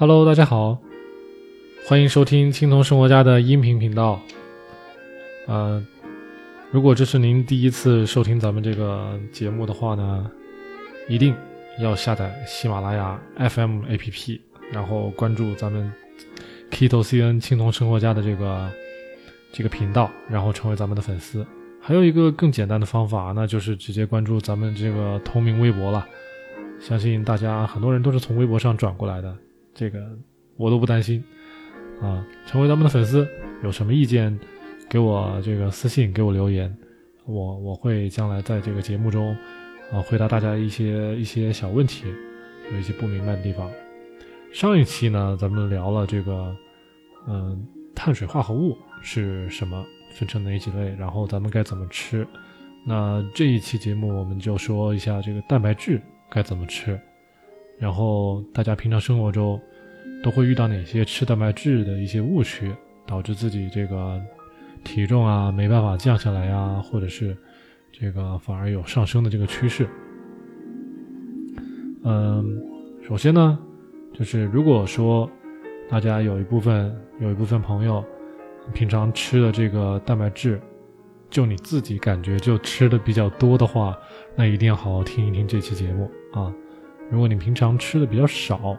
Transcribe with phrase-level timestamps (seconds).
[0.00, 0.78] Hello，大家好，
[1.86, 4.18] 欢迎收听青铜生活家的音频频道。
[5.46, 5.84] 呃，
[6.70, 10.30] 如果这是您第一次收听咱们这个节目的话呢，
[11.06, 11.36] 一定
[11.82, 14.40] 要下载喜马拉雅 FM APP，
[14.72, 15.92] 然后关注咱们
[16.70, 18.70] Kito CN 青铜生活家的这个
[19.52, 21.46] 这个频道，然后成为咱们的粉丝。
[21.78, 26.08] 还有一个更简单的方法，那就是直接关注咱们这个同名微博了。
[26.80, 29.36] 相信大家很多人都是从微博上转过来的，
[29.74, 30.16] 这个
[30.56, 31.22] 我都不担心
[32.00, 32.26] 啊。
[32.46, 33.26] 成为咱们的粉丝，
[33.62, 34.38] 有什么意见，
[34.88, 36.74] 给我这个私信，给我留言，
[37.24, 39.36] 我我会将来在这个节目中
[39.92, 42.04] 啊回答大家一些一些小问题，
[42.72, 43.70] 有一些不明白的地方。
[44.52, 46.56] 上一期呢，咱们聊了这个，
[47.28, 49.84] 嗯，碳水化合物是什么？
[50.12, 50.92] 分成哪几类？
[50.98, 52.26] 然后咱们该怎么吃？
[52.84, 56.98] 那这一期节目我们就说一下这个蛋白质该怎么吃。
[57.80, 59.60] 然后大家平常生活中
[60.22, 62.72] 都会遇到哪些吃蛋白质的一些误区，
[63.06, 64.20] 导致自己这个
[64.84, 67.36] 体重啊没办法降下来呀，或者是
[67.90, 69.88] 这个反而有上升的这个趋势。
[72.04, 72.62] 嗯，
[73.02, 73.58] 首先呢，
[74.12, 75.28] 就是如果说
[75.88, 78.04] 大家有一部分有一部分朋友。
[78.74, 80.60] 平常吃的这个蛋白质，
[81.28, 83.98] 就你自己感觉就吃的比较多的话，
[84.36, 86.54] 那一定要好好听一听这期节目啊。
[87.10, 88.76] 如果你平常吃的比较少，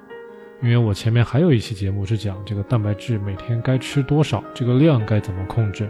[0.62, 5.90] 因为我前面还有一期节目是讲这个蛋白质每天该吃多少，这个量该怎么控制，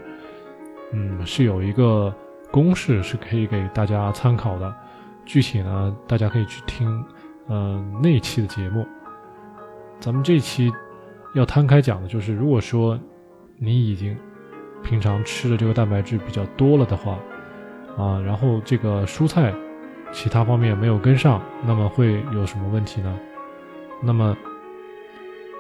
[0.91, 2.13] 嗯，是有一个
[2.51, 4.73] 公式是可以给大家参考的。
[5.25, 7.05] 具体呢，大家可以去听，
[7.47, 8.85] 嗯，那期的节目。
[9.99, 10.71] 咱们这期
[11.35, 12.99] 要摊开讲的就是，如果说。
[13.63, 14.17] 你已经
[14.83, 17.19] 平常吃的这个蛋白质比较多了的话，
[17.95, 19.53] 啊，然后这个蔬菜
[20.11, 23.19] 其他方面没有跟上，那么会有什么问题呢？
[24.01, 24.35] 那么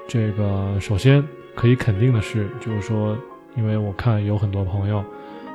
[0.07, 1.23] 这个首先
[1.55, 3.17] 可以肯定的是，就是说，
[3.55, 5.03] 因为我看有很多朋友，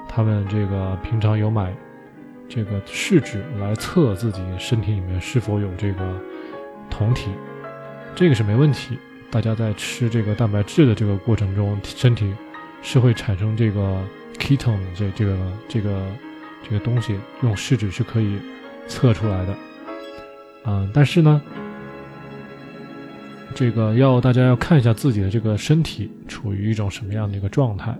[0.08, 1.74] 他们这个平常有买
[2.48, 6.20] 这个试纸来测自己身体里面是否有这个
[6.90, 7.30] 酮体，
[8.14, 8.98] 这个是没问题。
[9.30, 12.32] 大家在吃这个蛋白质的这个过程中，身体
[12.80, 14.00] 是会产生这个
[14.38, 15.36] ketone 这这个
[15.68, 16.02] 这个
[16.62, 18.38] 这个东西，用试纸是可以
[18.86, 19.54] 测出来的。
[20.64, 21.40] 嗯，但是呢，
[23.54, 27.96] 这个要大家要看一下自己的这个身体处于一种什么样的一个状态。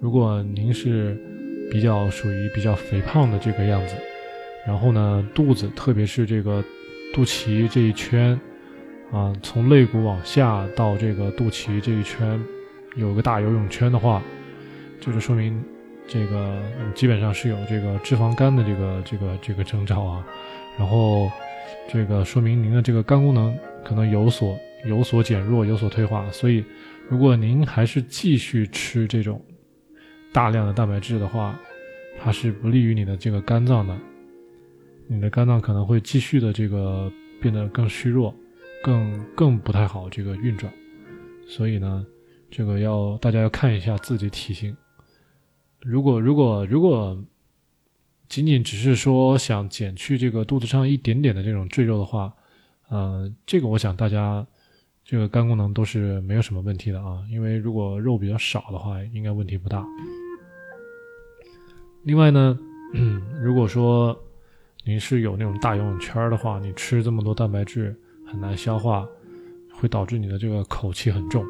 [0.00, 1.16] 如果您是
[1.70, 3.94] 比较属于比较肥胖的这个样子，
[4.66, 6.64] 然后呢，肚子特别是这个
[7.12, 8.38] 肚脐这一圈。
[9.12, 12.42] 啊，从肋骨往下到这个肚脐这一圈，
[12.96, 14.22] 有个大游泳圈的话，
[15.02, 15.62] 就是说明
[16.06, 16.60] 这个
[16.94, 20.26] 基本上是有这个脂肪肝的这个这个这个征兆啊。
[20.78, 21.30] 然后
[21.88, 26.30] 这个说明您的这个肝功能可能有所有所减弱，有所退化。
[26.30, 26.64] 所以，
[27.08, 29.44] 如果您还是继续吃这种
[30.32, 31.58] 大量的蛋白质的话，
[32.20, 33.96] 它是不利于你的这个肝脏的，
[35.06, 37.10] 你的肝脏可能会继续的这个
[37.40, 38.34] 变得更虚弱。
[38.84, 40.68] 更更不太好这个运转，
[41.46, 42.04] 所以呢，
[42.50, 44.76] 这个要大家要看一下自己体型。
[45.84, 47.16] 如果如果如果
[48.28, 52.32] 仅仅只是说想减去这个肚子上一点点的这种赘肉的话，
[52.88, 54.46] 呃，这个我想大家
[55.04, 57.22] 这个肝功能都是没有什么问题的啊。
[57.30, 59.84] 因为如果肉比较少的话，应该问题不大。
[62.04, 62.58] 另外呢，
[63.40, 64.18] 如果说
[64.84, 67.96] 您是有那种大游泳圈的话，你吃这么多蛋白质。
[68.24, 69.06] 很难消化，
[69.74, 71.44] 会导致你的这个口气很重。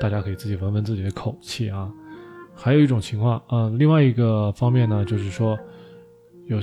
[0.00, 1.92] 大家可以自己闻闻自己的口气啊。
[2.54, 5.58] 还有一种情况，嗯，另外一个方面呢，就是说，
[6.46, 6.62] 有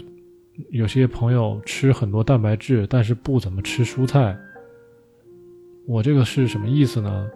[0.72, 4.38] 有些朋友吃很多蛋白质，但是不怎么吃蔬菜。
[5.86, 7.30] 我这个是什么意思呢？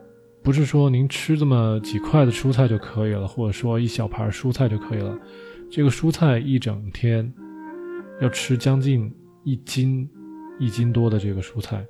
[0.44, 5.18] 不是说您吃这么几块的蔬菜就可以了，或者说一小盘蔬菜就可以了。
[5.72, 7.33] 这个蔬菜一整天
[8.22, 9.12] 要吃将近
[9.44, 10.07] 一斤
[10.60, 11.86] 一斤多的这个蔬菜。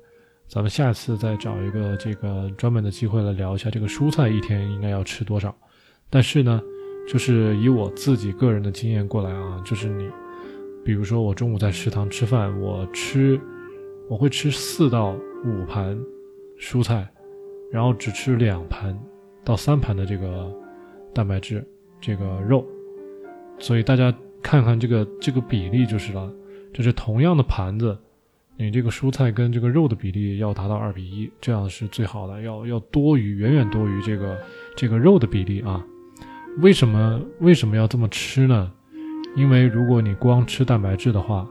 [0.46, 5.54] 咱们下次再找一个这个专门的机会来聊一下这个蔬菜一天应该要吃多少。
[6.10, 6.62] 但是呢，
[7.08, 10.08] 就是以我自己个人的经验过来啊，就是你，
[10.84, 13.40] 比如说我中午在食堂吃饭，我吃，
[14.08, 15.98] 我会吃四到五盘
[16.58, 17.08] 蔬菜，
[17.72, 18.96] 然后只吃两盘
[19.44, 20.54] 到三盘的这个
[21.12, 21.66] 蛋白质，
[22.00, 22.64] 这个肉。
[23.58, 26.32] 所以大家看看这个这个比例就是了，
[26.72, 27.98] 就是同样的盘子。
[28.56, 34.38] 你这个蔬菜跟这个肉的比例要达到二比一，这样是最好的，要要多于远远多于这个
[34.76, 35.84] 这个肉的比例啊。
[36.58, 38.72] 为什么为什么要这么吃呢？
[39.34, 41.46] 因为如果你光吃蛋白质的话，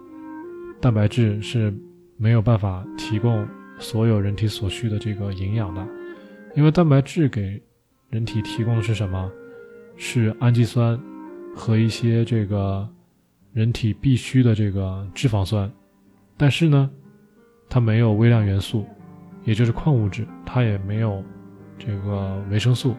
[0.79, 1.73] 蛋白质是
[2.17, 3.45] 没有办法提供
[3.79, 5.85] 所有人体所需的这个营养的，
[6.55, 7.61] 因为蛋白质给
[8.09, 9.29] 人体提供的是什么？
[9.97, 10.99] 是氨基酸
[11.55, 12.87] 和一些这个
[13.51, 15.69] 人体必需的这个脂肪酸，
[16.37, 16.89] 但是呢，
[17.69, 18.85] 它没有微量元素，
[19.43, 21.23] 也就是矿物质，它也没有
[21.77, 22.95] 这个维生素。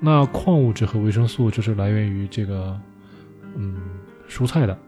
[0.00, 2.80] 那矿物质和维生素就是来源于这个
[3.56, 3.80] 嗯
[4.28, 4.78] 蔬菜的，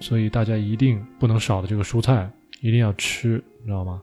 [0.00, 2.30] 所以大家一定不能少的这个蔬菜
[2.60, 4.02] 一定要吃，你知道吗？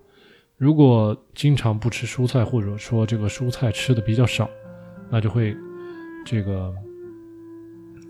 [0.57, 4.49] 如果经常不吃蔬菜，或者说这个蔬菜吃的比较少，
[5.09, 5.55] 那就会。
[6.27, 6.73] 这个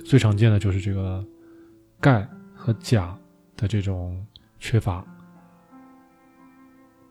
[0.06, 1.22] 最常见的就是这个
[2.00, 3.14] 钙和钾
[3.58, 4.26] 的这种
[4.58, 5.06] 缺乏。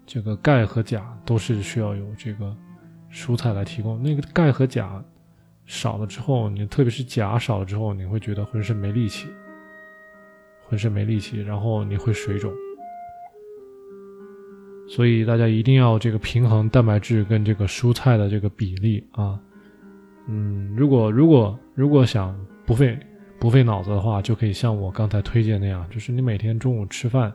[0.07, 2.57] 这个钙和钾都是需要有这个
[3.15, 4.03] 蔬菜来提供。
[4.03, 5.03] 那个钙和钾
[5.65, 9.29] 少了之后，你特别是钾少了之后，你会觉得浑身没力气，
[10.67, 12.53] 浑身没力气，然后你会水肿。
[14.89, 19.41] 所以大家一定要这个平衡蛋白质跟这个蔬菜的这个比例啊。
[20.27, 22.99] 嗯，如果如果如果想不费
[23.39, 27.33] 不费脑子的话，就可以像我刚才推荐那样，就是你每天中午吃饭，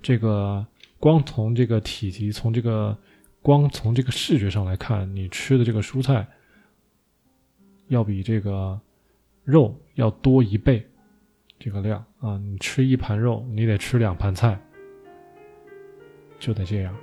[0.00, 0.66] 这个
[0.98, 2.96] 光从这个体积，从这个
[3.48, 6.28] 光从这个视觉上来看，你吃的这个蔬菜
[7.86, 8.78] 要比这个
[9.42, 10.86] 肉要多一倍
[11.58, 12.36] 这个量啊！
[12.36, 14.60] 你吃一盘肉，你得吃两盘菜，
[16.38, 16.94] 就得这样。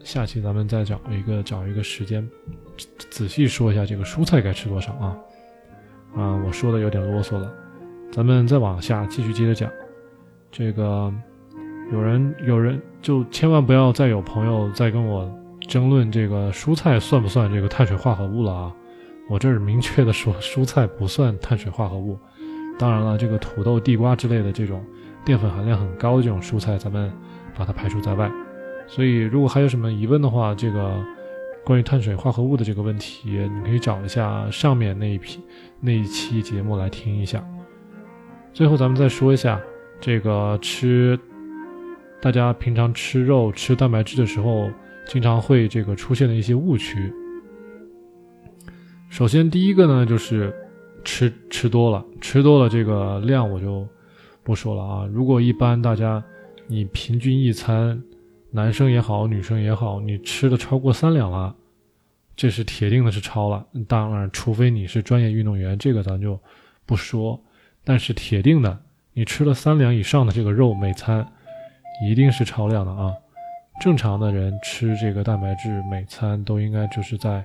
[0.00, 2.28] 下期咱们再找一个找一个时间，
[3.10, 5.18] 仔细说一下这个蔬菜该吃多少啊？
[6.16, 7.50] 啊，我说的有点啰嗦了，
[8.12, 9.72] 咱们再往下继续接着讲。
[10.52, 11.10] 这个
[11.90, 15.26] 有人有人就千万不要再有朋友再跟我
[15.68, 18.72] 争论这个蔬菜算不算这个碳水化合物了啊？
[19.28, 22.18] 我这儿明确的说，蔬菜不算碳水化合物。
[22.78, 24.84] 当然了，这个土豆、地瓜之类的这种
[25.24, 27.12] 淀粉含量很高的这种蔬菜，咱们
[27.56, 28.30] 把它排除在外。
[28.86, 31.04] 所以，如果还有什么疑问的话，这个
[31.64, 35.40] 关于碳水化合物的这个问题，你可以找一下上面那一批
[35.80, 37.44] 那一期节目来听一下。
[38.52, 39.60] 最后，咱们再说一下
[40.00, 41.18] 这个吃，
[42.22, 44.70] 大家平常吃肉、吃蛋白质的时候，
[45.06, 47.12] 经常会这个出现的一些误区。
[49.08, 50.54] 首先，第一个呢，就是
[51.04, 53.86] 吃吃多了，吃多了这个量我就
[54.42, 55.08] 不说了啊。
[55.10, 56.22] 如果一般大家
[56.66, 58.02] 你平均一餐。
[58.52, 61.54] 男生也好，女生也好，你吃的超过三两了，
[62.34, 63.66] 这是铁定的是超了。
[63.86, 66.40] 当然，除非你是专业运动员，这个咱就
[66.86, 67.38] 不说。
[67.84, 68.80] 但是铁定的，
[69.12, 71.26] 你吃了三两以上的这个肉，每餐
[72.08, 73.12] 一定是超量的啊。
[73.80, 77.44] 正常的人吃这个蛋白质，每餐都应该就是在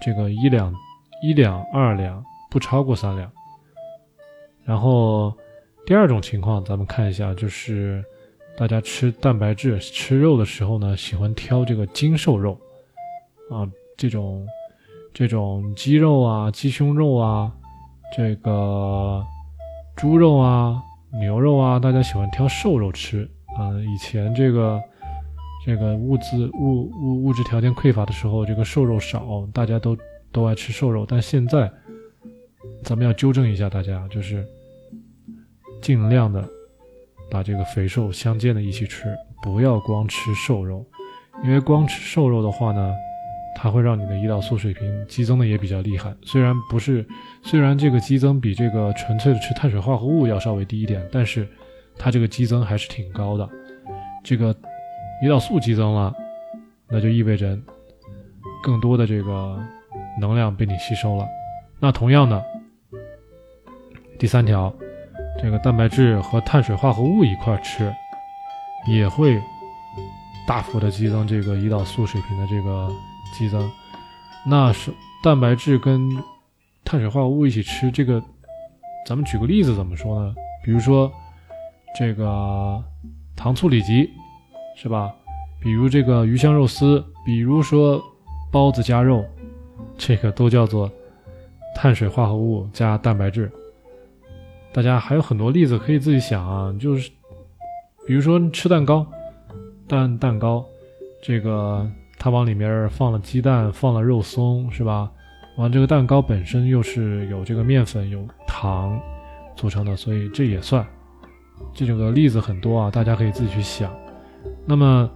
[0.00, 0.74] 这个一两、
[1.22, 3.30] 一两、二两，不超过三两。
[4.64, 5.32] 然后
[5.86, 8.04] 第二种情况，咱们看一下，就是。
[8.54, 12.52] 大家吃蛋白质、吃肉的时候呢，喜欢挑这个精瘦肉，
[13.50, 14.46] 啊，这种
[15.14, 17.50] 这种鸡肉啊、鸡胸肉啊，
[18.14, 19.24] 这个
[19.96, 20.82] 猪肉啊、
[21.18, 23.26] 牛肉啊，大家喜欢挑瘦肉吃
[23.56, 23.72] 啊。
[23.80, 24.78] 以前这个
[25.64, 29.96] 这个物资物物物质条件匮乏的时候，这个瘦肉少，大家都
[30.30, 31.06] 都爱吃瘦肉。
[31.08, 31.70] 但现在
[32.82, 34.46] 咱们要纠正一下大家，就是
[35.80, 36.46] 尽量的。
[37.30, 39.06] 把这个肥瘦相间的一起吃，
[39.42, 40.84] 不要光吃瘦肉，
[41.42, 42.92] 因为光吃瘦肉的话呢，
[43.56, 46.14] 它会让你的胰岛素水平激增的也比较厉害。
[46.24, 47.06] 虽然不是，
[47.42, 51.48] 虽然这个激增比这个纯粹的吃碳水化合物要稍微低一点，但是
[51.96, 53.48] 它这个激增还是挺高的。
[54.22, 54.54] 这个
[55.22, 56.14] 胰岛素激增了，
[56.88, 57.58] 那就意味着
[58.62, 59.58] 更多的这个
[60.20, 61.26] 能量被你吸收了。
[61.78, 62.44] 那同样的，
[64.18, 64.72] 第三条。
[65.40, 67.92] 这个蛋白质和碳水化合物一块吃，
[68.86, 69.40] 也会
[70.46, 72.88] 大幅的激增这个胰岛素水平的这个
[73.36, 73.68] 激增。
[74.46, 76.10] 那是蛋白质跟
[76.84, 78.22] 碳水化合物一起吃，这个
[79.06, 80.34] 咱们举个例子怎么说呢？
[80.62, 81.10] 比如说
[81.96, 82.84] 这个
[83.34, 84.08] 糖醋里脊，
[84.76, 85.12] 是吧？
[85.60, 88.02] 比如这个鱼香肉丝，比如说
[88.50, 89.24] 包子加肉，
[89.96, 90.90] 这个都叫做
[91.74, 93.50] 碳水化合物加蛋白质。
[94.72, 97.10] 大家还有很多例子可以自己想啊，就是
[98.06, 99.06] 比如说吃蛋糕，
[99.86, 100.64] 蛋蛋糕，
[101.22, 101.88] 这个
[102.18, 105.10] 它往里面放了鸡蛋，放了肉松，是吧？
[105.58, 108.98] 完这个蛋糕本身又是有这个面粉、有糖
[109.54, 110.84] 组成的，所以这也算。
[111.74, 113.94] 这种的例子很多啊，大家可以自己去想。
[114.66, 115.10] 那么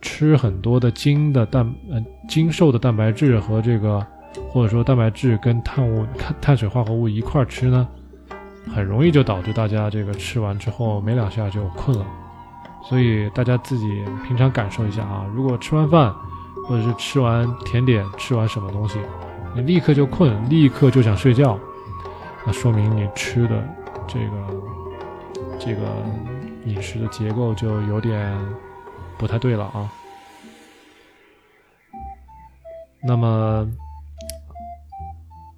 [0.00, 4.04] 吃很多的精的蛋呃精瘦的蛋白质和这个
[4.48, 7.88] 或者说蛋白质跟碳物碳碳水化合物一块吃呢？
[8.74, 12.06] 很容易就导致大家这个吃完之后没两下就困了，
[12.82, 16.10] 所以大家自己平常感受一下啊，如果吃完饭
[16.66, 18.98] 或者是吃完甜点、吃完什么东西，
[19.54, 21.58] 你立刻就困，立刻就想睡觉，
[22.46, 23.62] 那说明你吃的
[24.06, 24.30] 这个
[25.58, 25.82] 这个
[26.66, 28.38] 饮食的结构就有点
[29.18, 29.92] 不太对了啊。
[33.06, 33.70] 那么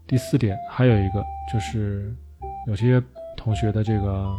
[0.07, 2.13] 第四点还有一个就是
[2.67, 3.03] 有些
[3.37, 4.35] 同学的这个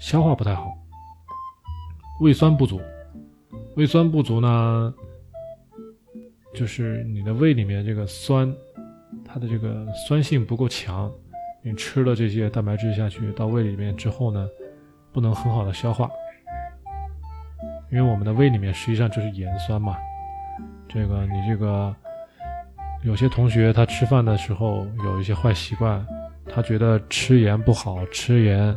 [0.00, 0.72] 消化不太好，
[2.20, 2.80] 胃酸不足。
[3.74, 4.94] 胃酸不足呢，
[6.54, 8.54] 就是你的胃里面这个酸，
[9.24, 11.10] 它的这个酸性不够强，
[11.62, 14.46] 你吃了这些蛋白质下去到胃里面之后呢，
[15.12, 16.10] 不能很好的消化，
[17.90, 19.96] 因为我们的胃里面实际上就是盐酸嘛，
[20.88, 21.94] 这个你这个。
[23.04, 26.06] 有些同学他吃饭的时候有一些坏习惯，
[26.48, 28.72] 他觉得吃盐不好，吃盐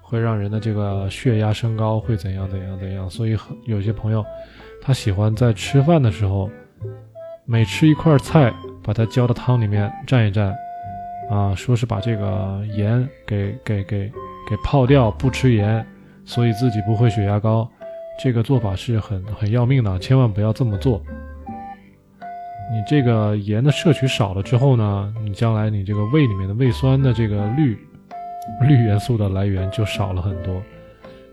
[0.00, 3.10] 会让人的这个血压升高，会怎样怎样怎样。
[3.10, 4.24] 所以有些朋友
[4.80, 6.50] 他喜欢在吃饭的时候，
[7.44, 8.50] 每吃一块菜，
[8.82, 10.54] 把它浇到汤里面蘸一蘸，
[11.30, 14.10] 啊，说是把这个盐给给给
[14.48, 15.84] 给泡掉，不吃盐，
[16.24, 17.68] 所以自己不会血压高。
[18.18, 21.02] 这个做法是很很要命的，千万不要这么做。
[22.72, 27.78] 你这个盐的摄取少了之后呢，你将来你这个胃里面的胃酸的这个氯
[28.62, 30.60] 氯元素的来源就少了很多，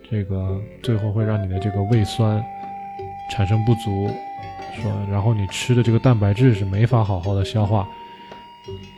[0.09, 2.43] 这个最后会让你的这个胃酸
[3.31, 4.11] 产生不足，
[4.75, 7.87] 说然后你吃的这个蛋白质是没法好好的消化，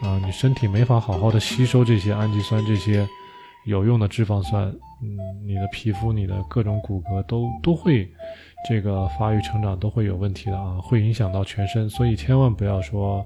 [0.01, 3.07] 啊，你身体没法好好的吸收这些氨基酸这些
[3.65, 8.09] 有用的脂肪酸，嗯，你的皮肤你的各种骨骼都都会。
[8.67, 13.23] 这个发育成长都会有问题的啊，会影响到全身，所以千万不要说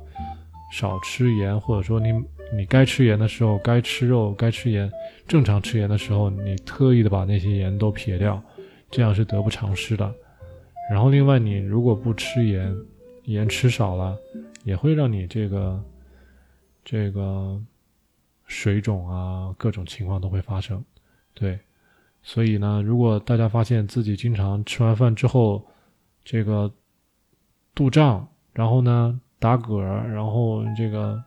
[0.73, 2.11] 少吃盐，或者说你
[2.53, 4.91] 你该吃盐的时候该吃肉，该吃盐，
[5.29, 8.43] 正常吃盐的时候，你特意的把那些盐都撇掉，
[8.91, 10.13] 这样是得不偿失的。
[10.91, 12.75] 然后另外，你如果不吃盐，
[13.23, 14.17] 盐吃少了，
[14.65, 15.81] 也会让你这个
[16.83, 17.57] 这个
[18.49, 20.83] 水肿啊，各种情况都会发生，
[21.35, 21.57] 对。
[22.21, 25.65] 所以呢，如果大家发现自己经常吃完饭之后，
[26.25, 26.69] 这个
[27.73, 31.23] 肚胀，然后呢打嗝，然后这个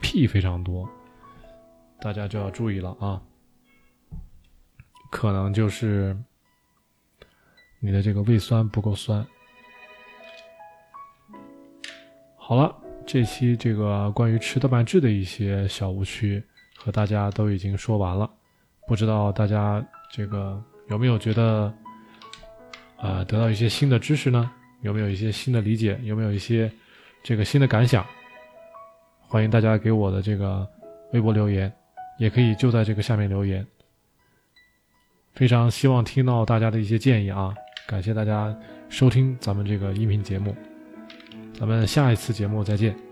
[0.00, 0.88] 屁非常多，
[2.00, 3.20] 大家就要注意了啊，
[5.10, 6.16] 可能就是
[7.80, 9.26] 你的这个胃酸不够酸。
[12.36, 12.74] 好了，
[13.10, 16.44] 这期这个关于吃蛋白质的一些小误区
[16.76, 18.30] 和大家都已经说完了，
[18.86, 19.82] 不知道大家。
[20.10, 21.72] 这个有没有觉得，
[22.96, 24.50] 呃，得到一些新的知识呢？
[24.80, 25.98] 有没有一些新的理解？
[26.02, 26.70] 有没有一些
[27.22, 28.04] 这个新的感想？
[29.26, 30.66] 欢迎大家给我的这个
[31.12, 31.70] 微博留言，
[32.18, 33.66] 也可以就在这个下面留言。
[35.32, 37.54] 非常希望听到大家的一些建议啊！
[37.86, 38.54] 感谢大家
[38.88, 40.54] 收听咱们这个音频节目，
[41.58, 43.07] 咱们下一次节目再见。